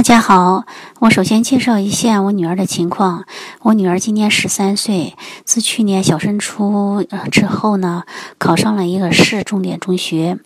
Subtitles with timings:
[0.00, 0.64] 大家好，
[1.00, 3.26] 我首先介绍一下我女儿的情况。
[3.60, 8.04] 我女儿今年十三岁，自去年小升初之后呢，
[8.38, 10.38] 考上了一个市重点中学。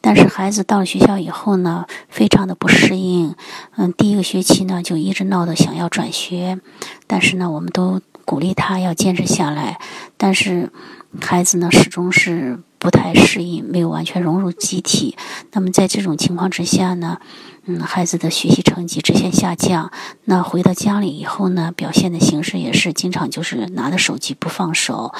[0.00, 3.34] 但是孩子到了学校以后呢，非常的不适应。
[3.76, 6.58] 嗯，第一个学期呢，就一直闹得想要转学。
[7.06, 9.78] 但是呢，我们都鼓励他要坚持下来。
[10.16, 10.72] 但是
[11.20, 15.18] 孩子呢，始终是不太适应，没有完全融入集体。
[15.52, 17.18] 那么在这种情况之下呢？
[17.64, 19.92] 嗯，孩子的学习成绩直线下降。
[20.24, 25.14] 那回到家里以后呢，表现的形式也是经常就是拿着手机不放手。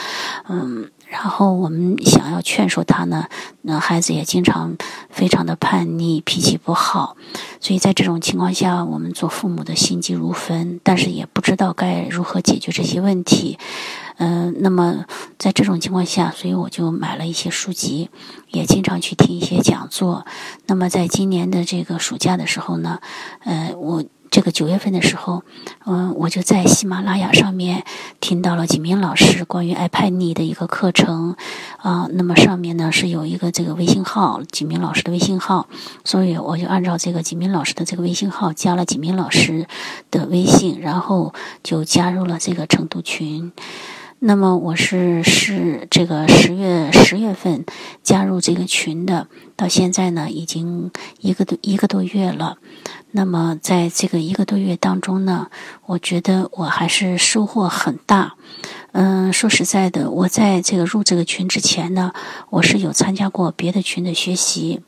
[0.49, 3.27] 嗯，然后我们想要劝说他呢，
[3.61, 4.75] 那孩子也经常
[5.11, 7.19] 非常的叛逆，脾气不好。
[7.61, 13.59] 所以在这种情况下，我们做父母的心急如焚，但是也不知道该如何解决这些问题。
[14.17, 15.05] 嗯，那么
[15.39, 18.09] 在这种情况下，所以我就买了一些书籍，
[18.49, 20.25] 也经常去听一些讲座。
[20.67, 23.01] 那么在今年的这个暑假的时候呢，
[23.45, 25.43] 呃，我这个九月份的时候，
[25.85, 27.85] 嗯，我就在喜马拉雅上面
[28.19, 31.37] 听到了几名老师关于爱叛逆的一个课程，
[31.77, 35.69] 啊，那么上面呢是有一个这个微信号，几名老师的微信号，
[36.03, 39.67] 所以我就按照这个几名老师的这个微信号加了几名老师
[40.11, 43.53] 的微信，然后就加入了这个成都群。
[44.25, 47.65] 那么我是是这个十月十月份
[48.05, 52.59] 加入这个群的，到现在呢已经一个多一个多月了。
[53.11, 55.49] 那么在这个一个多月当中呢，
[55.87, 58.35] 我觉得我还是收获很大。
[58.93, 62.13] 嗯，说实在的，我在这个入这个群之前呢，
[62.51, 64.83] 我是有参加过别的群的学习。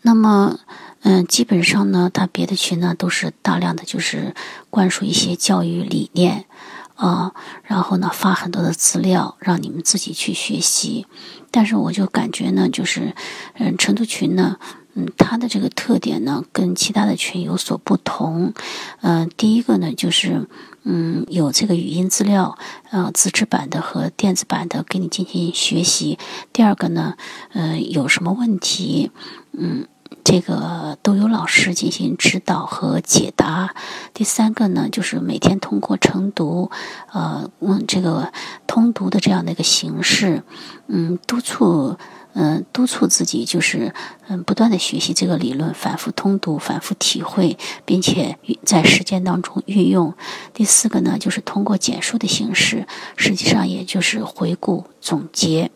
[0.00, 0.58] 那么，
[1.02, 4.34] 嗯，基本上呢，他别的群呢都是大量的就是
[4.70, 6.46] 灌输一些教育理念。
[6.94, 7.32] 啊，
[7.64, 11.06] 然后呢，发很多的资料让你们自己去学习，
[11.50, 13.14] 但是我就感觉呢，就是，
[13.54, 14.58] 嗯，成都群呢，
[14.94, 18.52] 嗯，它的这个特点呢，跟其他的群有所不同。
[19.00, 20.46] 嗯，第一个呢，就是，
[20.84, 22.56] 嗯，有这个语音资料，
[22.90, 26.18] 呃，纸质版的和电子版的给你进行学习。
[26.52, 27.14] 第二个呢，
[27.54, 29.10] 嗯，有什么问题，
[29.52, 29.86] 嗯。
[30.24, 33.74] 这个都有老师进行指导和解答。
[34.14, 36.70] 第三个呢，就是每天通过晨读，
[37.12, 38.32] 呃，嗯，这个
[38.66, 40.42] 通读的这样的一个形式，
[40.86, 41.96] 嗯，督促，
[42.34, 43.94] 嗯，督促自己，就是
[44.28, 50.14] 嗯，不断的学习这个理论，反复通读，反复体会，并且在实践当中运用。
[50.54, 52.86] 第四个呢，就是通过简述的形式，
[53.16, 55.70] 实际上也就是回顾总结，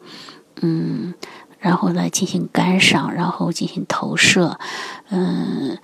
[0.60, 1.14] 嗯。
[1.58, 4.58] 然后来进行感赏，然后进行投射，
[5.10, 5.78] 嗯，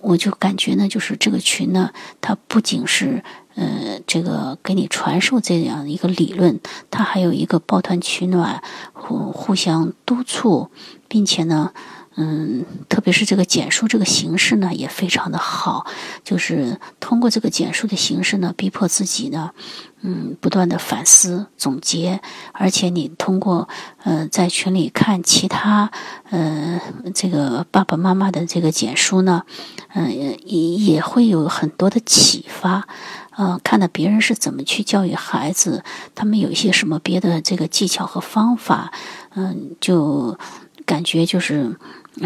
[0.00, 1.90] 我就感觉呢，就是这个群呢，
[2.20, 3.22] 它不仅是
[3.54, 10.70] 呃这个给你传授这样一个理论，它还有一个抱团取暖，互互相督促，
[11.08, 11.72] 并且呢。
[12.16, 15.86] 嗯，特别是这个简述这个形式呢，也非常的好。
[16.22, 19.52] 就是通过这个简述的形式呢，逼迫自己呢，
[20.02, 22.20] 嗯，不断的反思总结。
[22.52, 23.68] 而且你通过
[24.04, 25.90] 呃在群里看其他
[26.30, 26.80] 呃
[27.14, 29.44] 这个爸爸妈妈的这个简书呢，
[29.94, 32.86] 嗯，也也会有很多的启发。
[33.34, 35.82] 呃，看到别人是怎么去教育孩子，
[36.14, 38.92] 他们有一些什么别的这个技巧和方法，
[39.34, 40.38] 嗯，就
[40.84, 41.76] 感觉就是。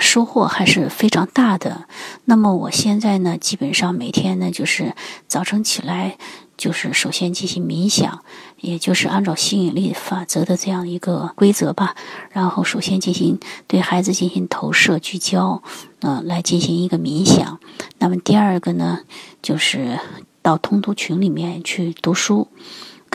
[0.01, 1.87] 收获还是非常大的。
[2.25, 4.97] 那么我现在呢，基本上每天呢，就是
[5.29, 6.19] 早晨起来，
[6.57, 8.25] 就是首先进行冥想，
[8.59, 11.95] 也就是按照吸引力法则的这样一个规则吧。
[12.33, 15.63] 然后首先进行对孩子进行投射聚焦，
[16.01, 17.61] 嗯，来进行一个冥想。
[17.99, 18.99] 那么第二个呢，
[19.41, 20.01] 就是
[20.43, 22.49] 到通读群里面去读书。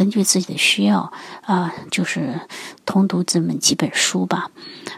[0.01, 1.13] 根据自己的需要
[1.44, 2.41] 啊，就是
[2.88, 4.50] 通读这么几本书吧。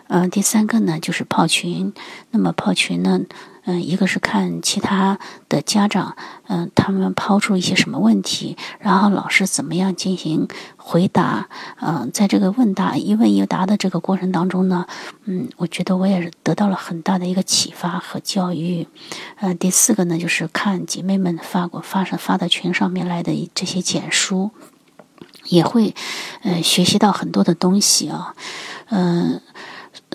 [0.07, 1.93] 嗯，第三个呢就是泡群。
[2.31, 3.19] 那么泡群呢，
[3.65, 5.19] 嗯，一个是看其他
[5.49, 6.15] 的家长，
[6.47, 10.47] 嗯，他们抛出一些什么问题，然后老师怎么样进行
[10.77, 11.49] 回答。
[11.81, 14.85] 嗯，在这个问答一问一答的这个过程当中呢，
[15.25, 18.87] 嗯，我觉得我也是得到了很大的一个启发和教育。
[19.41, 24.51] 嗯，第四个呢就是看姐妹们发过发上发到群上面来的这些简书。
[25.45, 25.93] 也会，
[26.43, 28.33] 呃，学习到很多的东西啊，
[28.89, 29.41] 嗯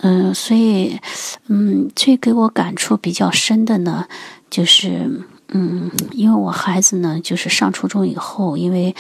[0.01, 0.99] 嗯，所以，
[1.49, 4.07] 嗯，最给我感触比较深的呢，
[4.49, 8.95] 就是，嗯，因为我孩子呢，就是上初中以后，因为，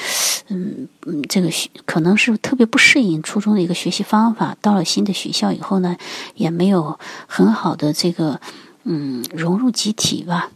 [0.48, 5.96] 嗯嗯，这个学可能是特别不适应初中的一个学习方法，到了新的学校以后呢，
[6.34, 8.40] 也没有很好的这个，
[8.84, 10.50] 嗯，融入集体吧，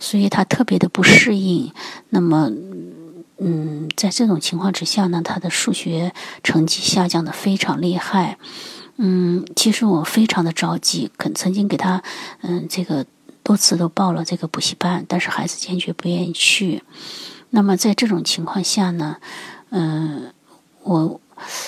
[0.00, 1.72] 所以他特别的不适应，
[2.10, 2.50] 那么。
[3.38, 8.38] 嗯，在这种情况之下呢，他的数学成绩下降的非常厉害。
[8.96, 12.02] 嗯，其实我非常的着急，肯曾经给他
[12.42, 13.04] 嗯这个
[13.42, 16.82] 多次都报了这个补习班，但是孩子坚决不愿意去。
[17.50, 19.16] 那么在这种情况下呢，
[19.70, 20.32] 嗯，
[20.84, 21.20] 我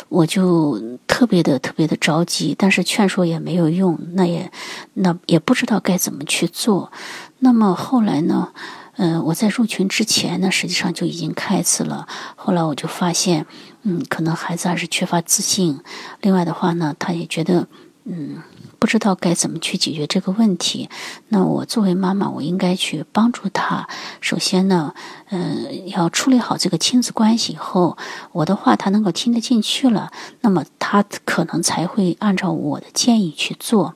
[0.08, 4.50] 我就特别的特别的着急，但是劝说也没有用，那也
[4.94, 6.92] 那也不知道该怎么去做。
[7.40, 8.52] 那么后来呢，
[8.96, 12.06] 嗯，我在入群之前呢，实际上就已经开始了。
[12.34, 13.46] 后来我就发现，
[13.82, 15.80] 嗯，可能孩子还是缺乏自信。
[16.20, 17.68] 另外的话呢，他也觉得，
[18.04, 18.42] 嗯。
[18.78, 20.90] 不知道该怎么去解决这个问题，
[21.28, 23.88] 那我作为妈妈，我应该去帮助他。
[24.20, 24.92] 首先呢，
[25.30, 27.96] 嗯，要处理好这个亲子关系以后，
[28.32, 30.12] 我的话他能够听得进去了，
[30.42, 33.94] 那么他可能才会按照我的建议去做。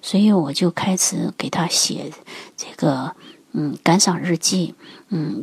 [0.00, 2.10] 所以我就开始给他写
[2.56, 3.14] 这个，
[3.52, 4.74] 嗯，感赏日记，
[5.08, 5.42] 嗯，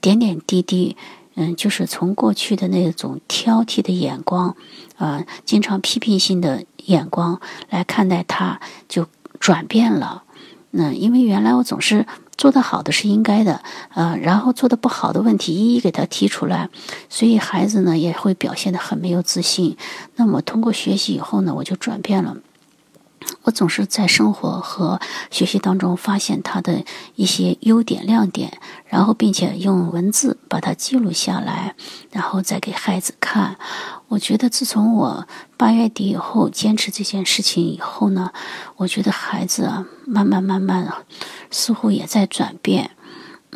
[0.00, 0.96] 点点滴滴。
[1.36, 4.54] 嗯，就是从过去的那种挑剔的眼光，
[4.96, 7.40] 啊，经常批评性的眼光
[7.70, 9.08] 来看待他，就
[9.40, 10.22] 转变了。
[10.70, 13.60] 那因为原来我总是做得好的是应该的，
[13.94, 16.68] 呃，然后做的不好的问题一一给他提出来，
[17.08, 19.76] 所以孩子呢也会表现得很没有自信。
[20.14, 22.36] 那么通过学习以后呢，我就转变了。
[23.44, 25.00] 我总是在生活和
[25.30, 31.74] 学习当中发现他的一些优点亮点，然后并且用文字把它记录下来，
[32.10, 33.56] 然后再给孩子看。
[34.08, 35.26] 我觉得自从我
[35.56, 38.32] 八月底以后坚持这件事情以后呢，
[38.76, 40.92] 我觉得孩子啊，慢慢慢慢
[41.50, 42.92] 似乎也在转变。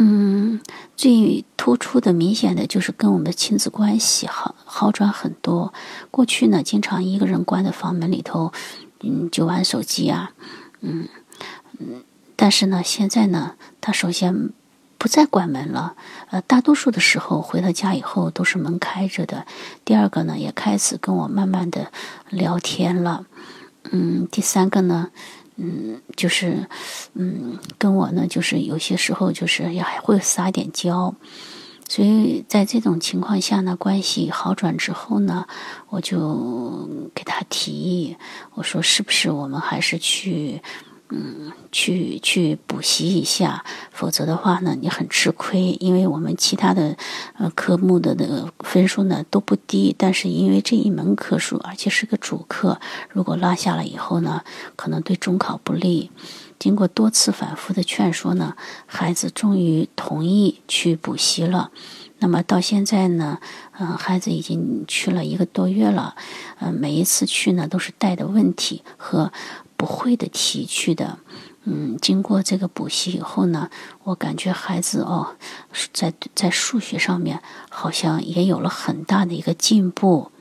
[0.01, 0.61] 嗯，
[0.97, 5.73] 最突出的、明显的就是跟我们的亲子关系好好转很多。
[6.11, 8.53] 过去呢，经常一个人关在房门里头。
[9.01, 10.33] 嗯，就玩手机啊，
[10.81, 11.09] 嗯
[11.79, 12.03] 嗯，
[12.37, 14.51] 但是呢，现在呢，他首先
[14.97, 15.95] 不再关门了，
[16.31, 19.47] 呃，大多数的时候回到家以后都是门开着的。
[19.85, 21.93] 第二个呢，也开始跟我慢慢的
[22.31, 23.27] 聊天了，
[23.93, 25.11] 嗯，第三个呢，
[25.57, 26.67] 嗯，就是
[27.15, 31.15] 嗯，跟我呢，就是有些时候就是也还会撒点娇。
[31.89, 35.47] 所以在这种情况下呢，关系好转之后呢，
[35.89, 38.17] 我就给他提议，
[38.55, 40.61] 我说是不是我们还是去，
[41.09, 46.95] 嗯，去去补习一下，否则的话呢，你很吃亏，因为我们其他的
[47.39, 54.43] 呃科目的那个分数呢都不低，但是因为这一门科数，而且是个主课，如果落下了以后呢，
[54.77, 56.11] 可能对中考不利。
[56.59, 58.57] 经过多次反复的劝说呢，
[58.87, 61.71] 孩子终于同意去补习了。
[62.19, 63.39] 那么到现在呢，
[63.79, 66.17] 嗯，孩子已经去了一个多月了。
[66.59, 69.33] 嗯，每一次去呢，都是带的问题和
[69.77, 71.19] 不会的题去的。
[71.71, 73.69] 嗯，经过这个补习以后呢，
[74.05, 75.37] 我感觉孩子哦，
[75.93, 80.33] 在在数学上面好像也有了很大的一个进步。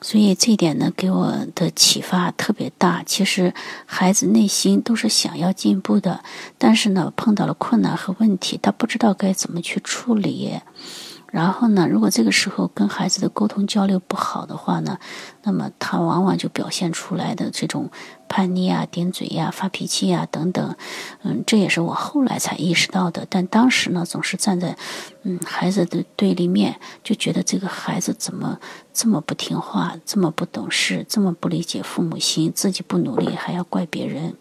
[0.00, 3.04] 所以这点呢，给我的启发特别大。
[3.04, 3.54] 其实
[3.86, 6.24] 孩子内心都是想要进步的，
[6.58, 10.58] 但是呢，碰到了困难和问题，他不知道该怎么去处理。
[11.32, 14.98] 然后呢，如果这个时候跟孩子的沟通交流不好的话呢，
[15.42, 17.90] 那么他往往就表现出来的这种
[18.28, 20.76] 叛逆啊、顶嘴呀、发脾气呀等等。
[21.22, 23.26] 嗯，这也是我后来才意识到的。
[23.30, 24.76] 但当时呢，总是站在
[25.22, 28.60] 嗯孩子的对立面，就觉得这个孩子怎么
[28.92, 34.36] 这么不听话、这么不懂事、这么不理解父母心，自己不努力还要怪别人。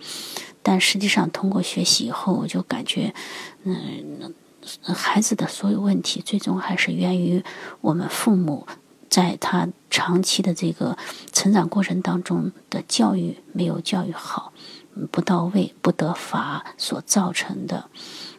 [0.62, 3.14] 但实际上，通过学习以后，我就感觉，
[3.64, 4.34] 嗯。
[4.94, 7.44] 孩子的所有问题，最终还是源于
[7.82, 8.68] 我们父母
[9.10, 10.98] 在他长期的这个
[11.32, 14.54] 成长过程当中的教育没有教育好，
[15.12, 17.90] 不到位、不得法所造成的。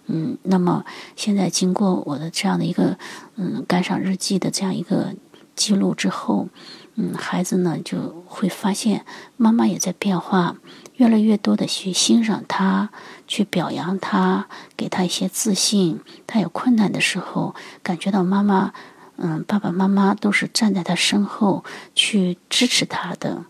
[0.06, 2.98] 嗯，那么现在经过我的这样的一个
[3.36, 5.14] 嗯感赏日记的这样一个
[5.54, 6.48] 记录之后，
[6.94, 9.04] 嗯，孩子呢就会发现
[9.36, 10.56] 妈妈也在变化。
[10.96, 12.90] 越来越多的去欣赏他，
[13.26, 14.46] 去表扬他，
[14.76, 16.00] 给他一些自信。
[16.26, 18.72] 他有困难的时候，感觉到妈妈，
[19.16, 23.44] 嗯，爸爸妈妈都是站在他身后去支持他的。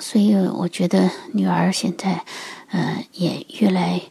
[0.00, 2.24] 所以我觉得女儿现在，
[2.72, 4.02] 嗯，也越来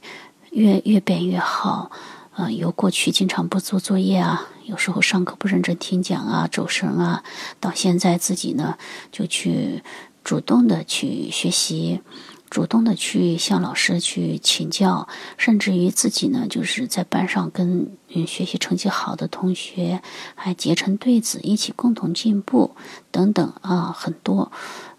[0.51, 1.91] 越越变越好。
[2.37, 7.23] 嗯，由过去经常不做作业啊，有时候上课不认真听讲啊，走神啊，
[7.59, 8.77] 到现在自己呢
[9.11, 9.83] 就去。
[10.23, 12.01] 主动的去学习，
[12.49, 15.07] 主动的去向老师去请教，
[15.37, 20.01] 甚至于自己呢，就是在班上跟嗯学习成绩好的同学
[20.35, 22.75] 还结成对子，一起共同进步
[23.11, 24.51] 等等啊，很多，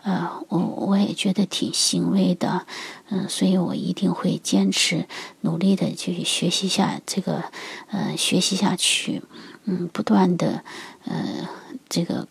[0.03, 2.67] 呃，我我也觉得挺欣慰的，
[3.11, 5.07] 嗯，所以我一定会坚持
[5.43, 7.45] 努力的去学习下这个，
[7.89, 9.23] 呃，学习下去，
[9.65, 10.65] 嗯，不断的，
[11.05, 11.49] 呃，
[11.89, 12.27] 这个。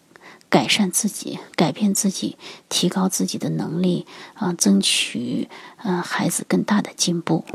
[0.50, 2.38] 改善自己，改变自己，
[2.68, 5.48] 提高自己的能力啊，争取
[5.84, 7.46] 嗯孩子更大的进步。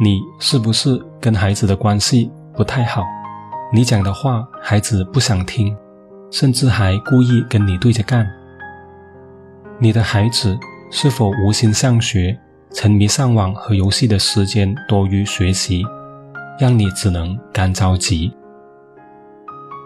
[0.00, 3.04] 你是不是跟孩子的关系不太好？
[3.72, 5.76] 你讲的话孩子不想听，
[6.30, 8.26] 甚至还故意跟你对着干。
[9.78, 10.58] 你的孩子
[10.90, 12.38] 是否无心上学，
[12.72, 15.84] 沉迷上网和游戏的时间多于学习，
[16.58, 18.32] 让你只能干着急？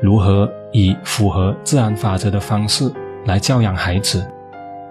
[0.00, 2.92] 如何以符合自然法则的方式
[3.24, 4.26] 来教养孩子，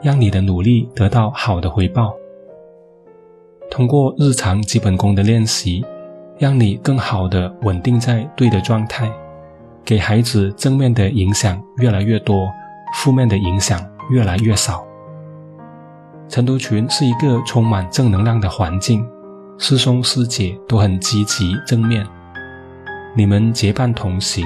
[0.01, 2.13] 让你的努力得到好的回报。
[3.69, 5.85] 通过日常基本功的练习。
[6.39, 9.11] 让你更好的稳定在对的状态，
[9.83, 12.49] 给孩子正面的影响越来越多，
[12.95, 13.77] 负面的影响
[14.09, 14.81] 越来越少。
[16.29, 19.05] 晨读群是一个充满正能量的环境，
[19.57, 22.07] 师兄师姐都很积极正面，
[23.17, 24.45] 你们结伴同行，